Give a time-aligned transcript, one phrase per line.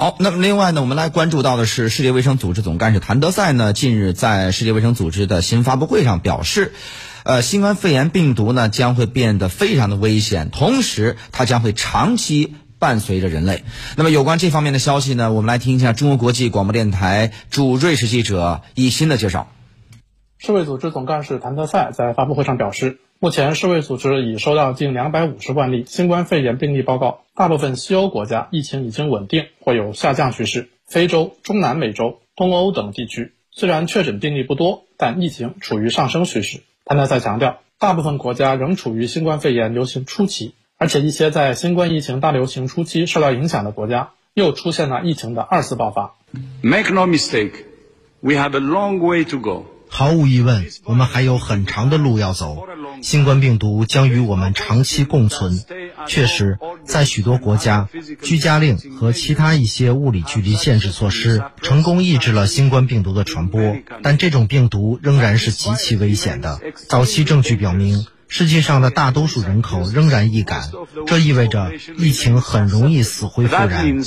[0.00, 6.72] 好，那么另外呢，我们来关注到的是世界卫生组织总干事谭德赛呢，近日在世界卫生组织的新发布会上表示，
[7.22, 13.62] 呃，新冠肺炎病毒呢将会变得非常的危险，同时它将会长期伴随着人类。
[13.94, 19.52] 那么有关这方面的消息呢，我们来听一下中国国际广播电台驻瑞士记者以新的介绍。
[20.38, 30.70] 世卫组织总干事谭德赛在发布会上表示，目前世卫组织已收到近两百五十万例新冠肺炎病例报告，大部分西欧国家疫情已经稳定或有下降趋势。
[30.86, 36.62] 非洲、中南美洲、东欧等地区虽然确诊病例不多，但疫情处于上升趋势。
[36.86, 46.14] 谭德赛强调，大部分国家仍处于新冠肺炎流行初期，而且一些在新冠疫情大流行初期受到影响的国家又出现了疫情的二次爆发。
[46.62, 47.66] Make no mistake,
[48.20, 49.66] we have a long way to go.
[50.00, 52.66] 毫无疑问，我们还有很长的路要走。
[53.02, 55.62] 新冠病毒将与我们长期共存。
[56.06, 57.86] 确实，在许多国家，
[58.22, 66.58] 居家令和其他一些物理距离限制措施成功抑制了新冠病毒的传播，但这种病毒仍然是极其危险的。
[66.88, 70.70] 早期证据表明，世界上的大多数人口仍然易感，
[71.06, 74.02] 这意味着疫情很容易死灰复燃。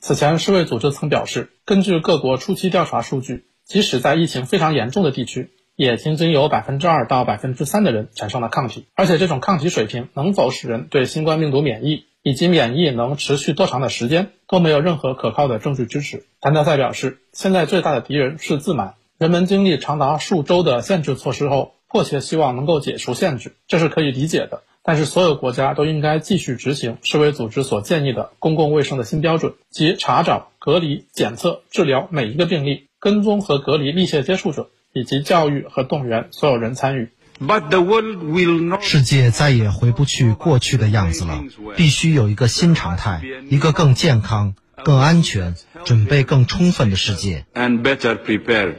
[0.00, 16.24] 此前，世卫组织曾表示，根据各国初期调查数据，即使在疫情非常严重的地区，也仅仅有百分之二到百分之三的人产生了抗体，而且这种抗体水平能否使人对新冠病毒免疫，以及免疫能持续多长的时间，都没有任何可靠的证据支持。
[16.40, 24.62] 谭德赛表示，现在最大的敌人是自满，人们经历长达数周的限制措施后，迫切希望能够解除限制，这是可以理解的。
[24.82, 37.10] 但是，所有国家都应该继续执行世卫组织所建议的公共卫生的新标准，即查找、隔离、检测、治疗每一个病例，跟踪和隔离密切接触者，以及教育和动员所有人参与。
[37.38, 38.80] But the world will not...
[38.80, 41.44] 世界再也回不去过去的样子了，
[41.76, 47.44] 必须有一个新常态，一个更健康、更安全、准备更充分的世界。
[47.54, 48.76] And better prepared。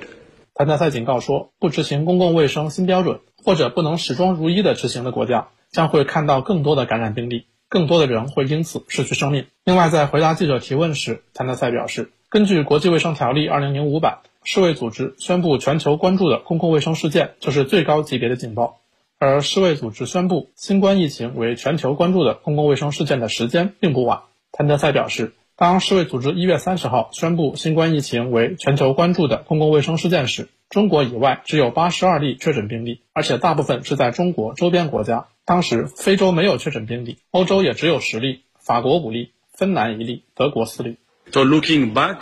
[0.56, 5.50] 谭德赛警告说，不执行公共卫生新标准，或者不能始终如一的执行的国家。
[5.72, 9.46] 将会看到更多的感染病例，更多的人会因此失去生命。
[9.64, 18.80] 另外，在回答记者提问时，谭德赛表示，根据国际卫生条例2005版，世卫组织宣布全球关注的公共卫生事件就是最高级别的警报。
[19.20, 24.22] 而世卫组织宣布新冠疫情为全球关注的公共卫生事件的时间并不晚。
[24.54, 35.28] 谭德赛表示，当世卫组织1月30号宣布新冠疫情为全球关注的公共卫生事件时，中国以外只有82例确诊病例，而且大部分是在中国周边国家。
[35.50, 40.98] 当时非洲没有确诊病例，欧洲也只有十例，法国五例，芬兰一例，德国四例。
[41.32, 42.18] So looking back，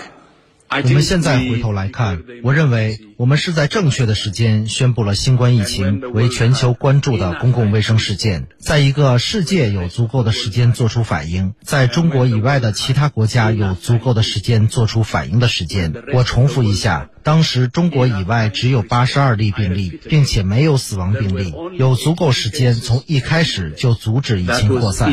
[0.70, 15.94] 我们现在回头来看，我认为我们是在正确的时间宣布了新冠疫情为全球关注的公共卫生事件，在一个世界有足够的时间做出反应，在中国以外的其他国家有足够的时间做出反应的时间。
[16.14, 17.10] 我重复一下。
[17.24, 25.12] 当时中国以外只有八十二例病例，并且没有死亡病例，有足够时间从一开始就阻止疫情扩散。